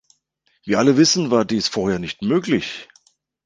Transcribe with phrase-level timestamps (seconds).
[0.63, 2.87] Wie alle wissen, war dies vorher nicht möglich.